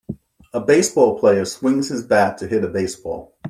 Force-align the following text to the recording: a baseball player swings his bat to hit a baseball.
a 0.51 0.59
baseball 0.59 1.19
player 1.19 1.45
swings 1.45 1.89
his 1.89 2.01
bat 2.01 2.35
to 2.35 2.47
hit 2.47 2.63
a 2.63 2.67
baseball. 2.67 3.37